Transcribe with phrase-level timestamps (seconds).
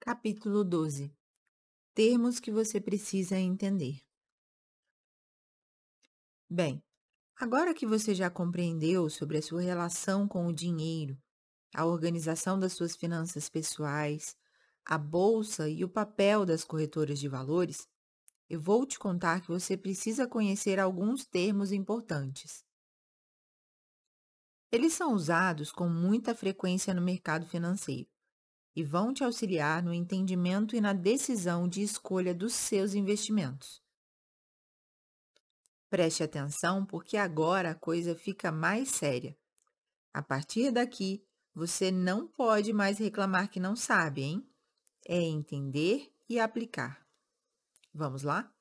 [0.00, 1.10] Capítulo 12
[1.94, 4.02] Termos que você precisa entender.
[6.50, 6.82] Bem,
[7.40, 11.16] agora que você já compreendeu sobre a sua relação com o dinheiro,
[11.74, 14.36] a organização das suas finanças pessoais,
[14.84, 17.88] a bolsa e o papel das corretoras de valores,
[18.46, 22.65] eu vou te contar que você precisa conhecer alguns termos importantes.
[24.70, 28.08] Eles são usados com muita frequência no mercado financeiro
[28.74, 33.82] e vão te auxiliar no entendimento e na decisão de escolha dos seus investimentos.
[35.88, 39.38] Preste atenção porque agora a coisa fica mais séria.
[40.12, 41.24] A partir daqui,
[41.54, 44.50] você não pode mais reclamar que não sabe, hein?
[45.06, 47.06] É entender e aplicar.
[47.94, 48.52] Vamos lá?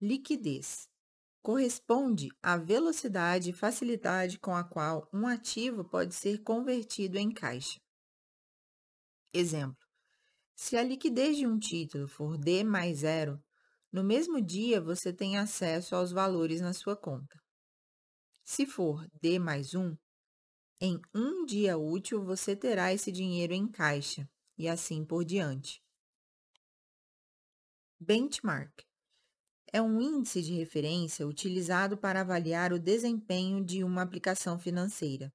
[0.00, 0.91] Liquidez
[1.42, 7.80] corresponde à velocidade e facilidade com a qual um ativo pode ser convertido em caixa.
[9.34, 9.84] Exemplo:
[10.54, 13.42] se a liquidez de um título for D mais zero,
[13.90, 17.36] no mesmo dia você tem acesso aos valores na sua conta.
[18.44, 19.96] Se for D mais 1,
[20.80, 25.82] em um dia útil você terá esse dinheiro em caixa e assim por diante.
[28.00, 28.84] Benchmark
[29.72, 35.32] é um índice de referência utilizado para avaliar o desempenho de uma aplicação financeira.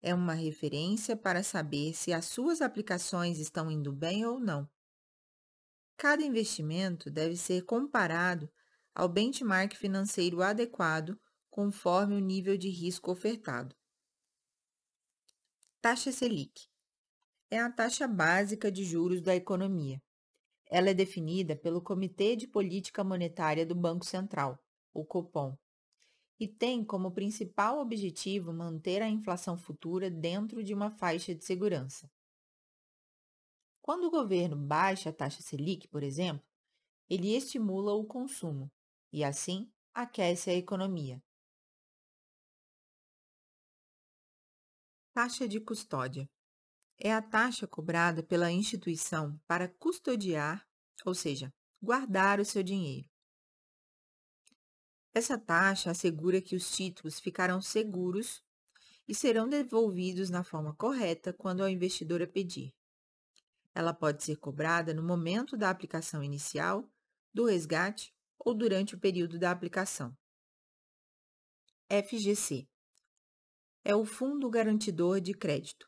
[0.00, 4.66] É uma referência para saber se as suas aplicações estão indo bem ou não.
[5.96, 8.50] Cada investimento deve ser comparado
[8.94, 13.76] ao benchmark financeiro adequado conforme o nível de risco ofertado.
[15.82, 16.66] Taxa Selic
[17.50, 20.00] é a taxa básica de juros da economia.
[20.70, 25.56] Ela é definida pelo Comitê de Política Monetária do Banco Central, o Copom,
[26.38, 32.10] e tem como principal objetivo manter a inflação futura dentro de uma faixa de segurança.
[33.80, 36.46] Quando o governo baixa a taxa Selic, por exemplo,
[37.08, 38.70] ele estimula o consumo
[39.10, 41.22] e, assim, aquece a economia.
[45.14, 46.28] Taxa de custódia
[47.00, 50.66] é a taxa cobrada pela instituição para custodiar,
[51.04, 53.08] ou seja, guardar o seu dinheiro.
[55.14, 58.42] Essa taxa assegura que os títulos ficarão seguros
[59.06, 62.74] e serão devolvidos na forma correta quando ao investidor a pedir.
[63.74, 66.90] Ela pode ser cobrada no momento da aplicação inicial,
[67.32, 70.16] do resgate ou durante o período da aplicação.
[71.88, 72.68] FGC
[73.84, 75.87] é o Fundo Garantidor de Crédito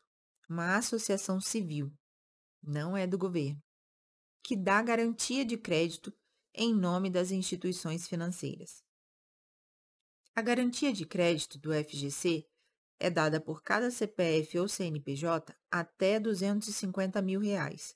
[0.51, 1.89] uma associação civil,
[2.61, 3.63] não é do governo,
[4.43, 6.13] que dá garantia de crédito
[6.53, 8.83] em nome das instituições financeiras.
[10.35, 12.45] A garantia de crédito do FGC
[12.99, 17.95] é dada por cada CPF ou CNPJ até 250 mil reais.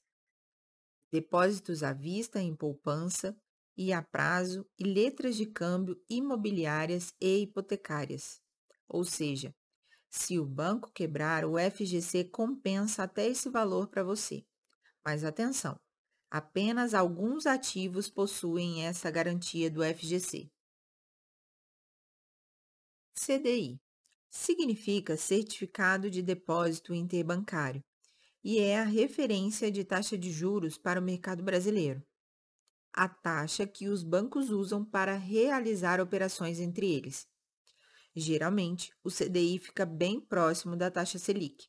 [1.12, 3.38] Depósitos à vista em poupança
[3.76, 8.42] e a prazo e letras de câmbio imobiliárias e hipotecárias,
[8.88, 9.54] ou seja,
[10.10, 14.46] se o banco quebrar, o FGC compensa até esse valor para você.
[15.04, 15.80] Mas atenção,
[16.32, 20.50] apenas alguns ativos possuem essa garantia do FGC.
[23.18, 23.80] CDI
[24.30, 27.82] significa Certificado de Depósito Interbancário
[28.44, 32.04] e é a referência de taxa de juros para o mercado brasileiro.
[32.94, 37.28] A taxa que os bancos usam para realizar operações entre eles.
[38.16, 41.68] Geralmente, o CDI fica bem próximo da taxa Selic.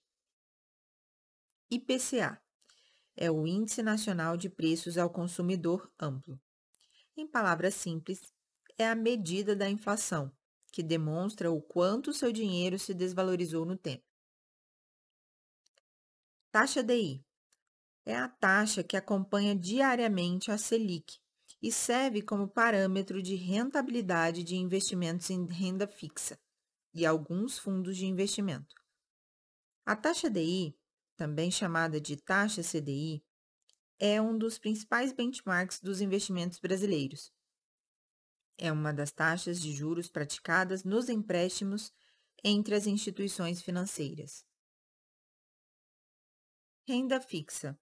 [1.69, 2.41] IPCA
[3.17, 6.41] é o Índice Nacional de Preços ao Consumidor Amplo.
[7.17, 8.33] Em palavras simples,
[8.79, 10.31] é a medida da inflação,
[10.71, 14.05] que demonstra o quanto seu dinheiro se desvalorizou no tempo.
[16.53, 17.25] Taxa DI
[18.05, 21.19] é a taxa que acompanha diariamente a Selic,
[21.63, 26.39] e serve como parâmetro de rentabilidade de investimentos em renda fixa
[26.93, 28.75] e alguns fundos de investimento.
[29.85, 30.77] A taxa DI,
[31.17, 33.25] também chamada de taxa CDI,
[33.99, 37.33] é um dos principais benchmarks dos investimentos brasileiros.
[38.59, 41.93] É uma das taxas de juros praticadas nos empréstimos
[42.43, 44.45] entre as instituições financeiras.
[46.89, 47.79] Renda fixa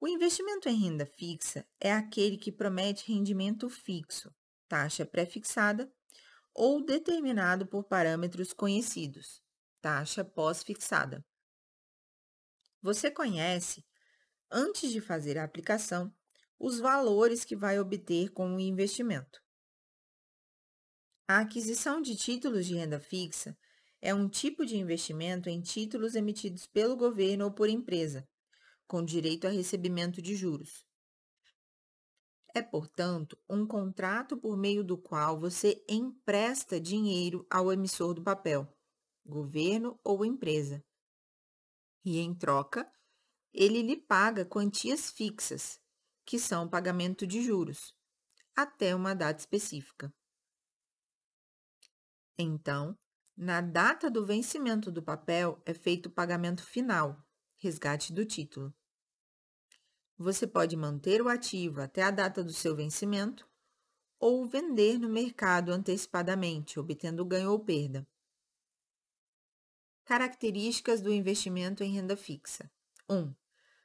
[0.00, 4.32] o investimento em renda fixa é aquele que promete rendimento fixo,
[4.68, 5.92] taxa pré-fixada,
[6.54, 9.42] ou determinado por parâmetros conhecidos,
[9.80, 11.24] taxa pós-fixada.
[12.80, 13.84] Você conhece,
[14.50, 16.14] antes de fazer a aplicação,
[16.58, 19.40] os valores que vai obter com o investimento.
[21.26, 23.56] A aquisição de títulos de renda fixa
[24.00, 28.26] é um tipo de investimento em títulos emitidos pelo governo ou por empresa,
[28.88, 30.84] com direito a recebimento de juros.
[32.54, 38.66] É, portanto, um contrato por meio do qual você empresta dinheiro ao emissor do papel,
[39.24, 40.82] governo ou empresa.
[42.04, 42.90] E, em troca,
[43.52, 45.78] ele lhe paga quantias fixas,
[46.24, 47.94] que são pagamento de juros,
[48.56, 50.12] até uma data específica.
[52.38, 52.96] Então,
[53.36, 57.24] na data do vencimento do papel é feito o pagamento final,
[57.56, 58.74] resgate do título.
[60.20, 63.48] Você pode manter o ativo até a data do seu vencimento
[64.18, 68.04] ou vender no mercado antecipadamente, obtendo ganho ou perda.
[70.04, 72.68] Características do investimento em renda fixa:
[73.08, 73.32] 1.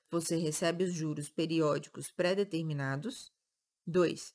[0.09, 3.31] Você recebe os juros periódicos pré-determinados.
[3.85, 4.33] 2.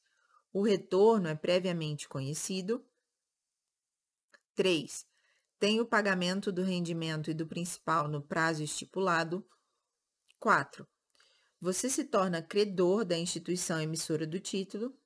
[0.53, 2.87] O retorno é previamente conhecido.
[4.55, 5.05] 3.
[5.59, 9.45] Tem o pagamento do rendimento e do principal no prazo estipulado.
[10.39, 10.87] 4
[11.61, 14.97] você se torna credor da instituição emissora do título.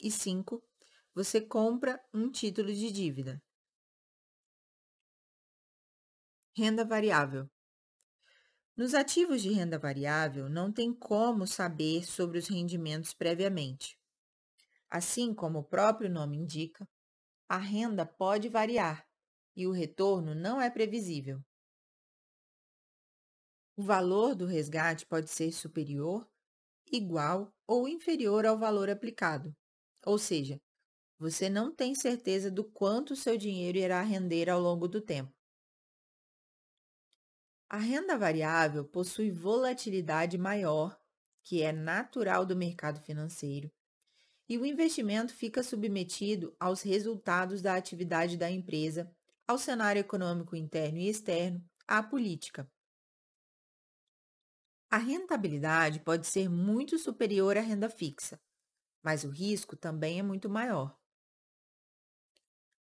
[0.00, 0.62] E 5.
[1.14, 3.42] Você compra um título de dívida.
[6.56, 7.50] Renda variável.
[8.76, 13.98] Nos ativos de renda variável, não tem como saber sobre os rendimentos previamente.
[14.88, 16.88] Assim como o próprio nome indica,
[17.48, 19.06] a renda pode variar
[19.54, 21.44] e o retorno não é previsível.
[23.80, 26.28] O valor do resgate pode ser superior,
[26.92, 29.56] igual ou inferior ao valor aplicado.
[30.04, 30.60] Ou seja,
[31.18, 35.32] você não tem certeza do quanto seu dinheiro irá render ao longo do tempo.
[37.70, 41.00] A renda variável possui volatilidade maior,
[41.42, 43.72] que é natural do mercado financeiro,
[44.46, 49.10] e o investimento fica submetido aos resultados da atividade da empresa,
[49.48, 52.70] ao cenário econômico interno e externo, à política.
[54.90, 58.40] A rentabilidade pode ser muito superior à renda fixa,
[59.00, 60.98] mas o risco também é muito maior.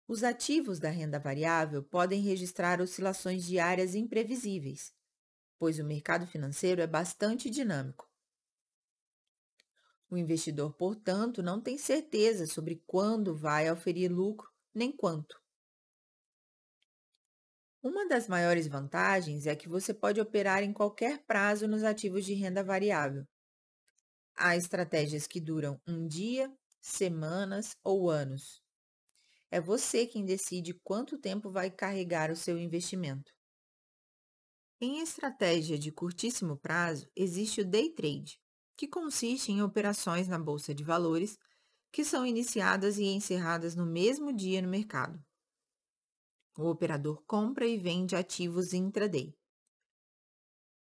[0.07, 4.94] Os ativos da renda variável podem registrar oscilações diárias imprevisíveis,
[5.60, 8.10] pois o mercado financeiro é bastante dinâmico.
[10.10, 15.38] O investidor, portanto, não tem certeza sobre quando vai oferir lucro nem quanto.
[17.83, 22.33] Uma das maiores vantagens é que você pode operar em qualquer prazo nos ativos de
[22.33, 23.25] renda variável.
[24.35, 28.59] Há estratégias que duram um dia, semanas ou anos.
[29.51, 33.31] É você quem decide quanto tempo vai carregar o seu investimento.
[34.81, 38.37] Em estratégia de curtíssimo prazo, existe o day trade,
[38.75, 41.37] que consiste em operações na bolsa de valores
[41.91, 45.23] que são iniciadas e encerradas no mesmo dia no mercado.
[46.61, 49.33] O operador compra e vende ativos intraday.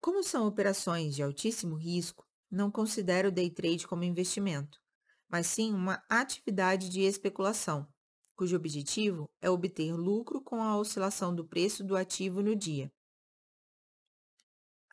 [0.01, 4.81] Como são operações de altíssimo risco, não considero day trade como investimento,
[5.29, 7.87] mas sim uma atividade de especulação,
[8.35, 12.91] cujo objetivo é obter lucro com a oscilação do preço do ativo no dia.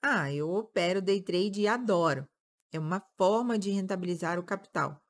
[0.03, 2.27] Ah, eu opero day trade e adoro.
[2.73, 5.01] É uma forma de rentabilizar o capital.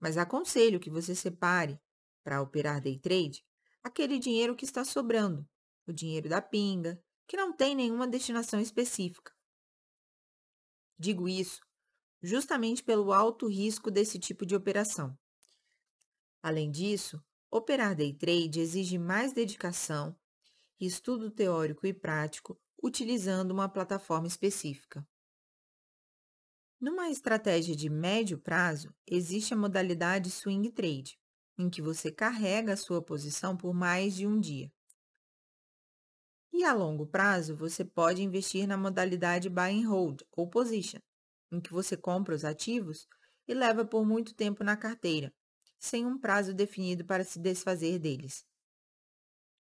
[0.00, 1.78] Mas aconselho que você separe,
[2.24, 3.44] para operar day trade,
[3.86, 5.48] aquele dinheiro que está sobrando,
[5.86, 9.32] o dinheiro da pinga, que não tem nenhuma destinação específica.
[10.98, 11.60] Digo isso
[12.22, 15.16] justamente pelo alto risco desse tipo de operação.
[16.42, 20.18] Além disso, operar day trade exige mais dedicação,
[20.80, 25.06] estudo teórico e prático, utilizando uma plataforma específica.
[26.80, 31.18] Numa estratégia de médio prazo, existe a modalidade swing trade,
[31.58, 34.70] em que você carrega a sua posição por mais de um dia.
[36.52, 41.00] E a longo prazo, você pode investir na modalidade Buy and Hold ou Position,
[41.50, 43.06] em que você compra os ativos
[43.46, 45.32] e leva por muito tempo na carteira,
[45.78, 48.44] sem um prazo definido para se desfazer deles.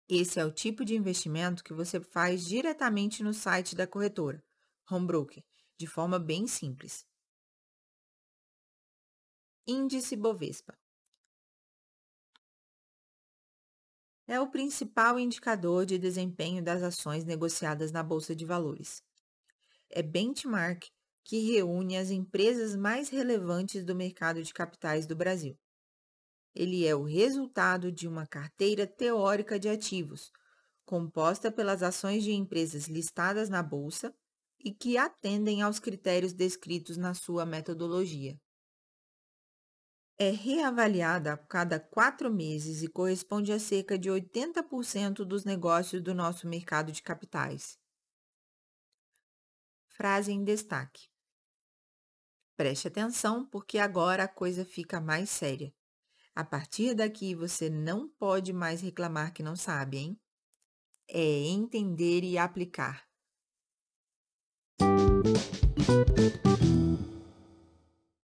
[0.08, 4.42] Esse é o tipo de investimento que você faz diretamente no site da corretora,
[4.90, 5.44] Home Broker,
[5.78, 7.06] de forma bem simples.
[9.66, 10.76] Índice Bovespa
[14.30, 19.02] é o principal indicador de desempenho das ações negociadas na Bolsa de Valores.
[19.90, 20.84] É benchmark
[21.24, 25.58] que reúne as empresas mais relevantes do mercado de capitais do Brasil.
[26.54, 30.30] Ele é o resultado de uma carteira teórica de ativos,
[30.84, 34.14] composta pelas ações de empresas listadas na Bolsa
[34.64, 38.38] e que atendem aos critérios descritos na sua metodologia.
[40.22, 46.12] É reavaliada a cada quatro meses e corresponde a cerca de 80% dos negócios do
[46.12, 47.78] nosso mercado de capitais.
[49.88, 51.08] Frase em destaque.
[52.54, 55.72] Preste atenção, porque agora a coisa fica mais séria.
[56.34, 60.20] A partir daqui você não pode mais reclamar que não sabe, hein?
[61.08, 63.08] É entender e aplicar.